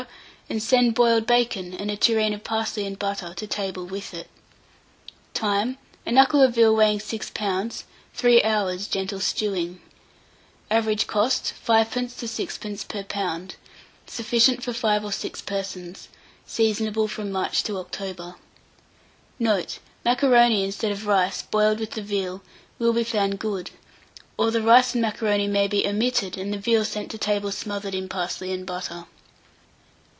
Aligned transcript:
and 0.49 0.61
send 0.61 0.93
boiled 0.95 1.25
bacon, 1.25 1.73
and 1.73 1.89
a 1.89 1.95
tureen 1.95 2.33
of 2.33 2.43
parsley 2.43 2.85
and 2.85 2.99
butter 2.99 3.33
to 3.35 3.47
table 3.47 3.85
with 3.85 4.13
it. 4.13 4.27
Time. 5.33 5.77
A 6.05 6.11
knuckle 6.11 6.41
of 6.43 6.55
veal 6.55 6.75
weighing 6.75 6.99
6 6.99 7.29
lbs., 7.29 7.83
3 8.15 8.43
hours' 8.43 8.89
gentle 8.89 9.21
stewing. 9.21 9.79
Average 10.69 11.07
cost, 11.07 11.53
5d. 11.65 12.17
to 12.17 12.25
6d. 12.25 12.85
per 12.89 13.03
lb. 13.03 13.51
Sufficient 14.07 14.61
for 14.61 14.73
5 14.73 15.05
or 15.05 15.13
6 15.13 15.41
persons. 15.43 16.09
Seasonable 16.45 17.07
from 17.07 17.31
March 17.31 17.63
to 17.63 17.77
October. 17.77 18.35
Note. 19.39 19.79
Macaroni, 20.03 20.65
instead 20.65 20.91
of 20.91 21.07
rice, 21.07 21.43
boiled 21.43 21.79
with 21.79 21.91
the 21.91 22.01
veal, 22.01 22.43
will 22.77 22.91
be 22.91 23.05
found 23.05 23.39
good; 23.39 23.71
or 24.37 24.51
the 24.51 24.61
rice 24.61 24.93
and 24.95 25.01
macaroni 25.01 25.47
may 25.47 25.69
be 25.69 25.87
omitted, 25.87 26.35
and 26.37 26.51
the 26.51 26.57
veal 26.59 26.83
sent 26.83 27.09
to 27.11 27.17
table 27.17 27.53
smothered 27.53 27.95
in 27.95 28.09
parsley 28.09 28.51
and 28.51 28.65
butter. 28.67 29.05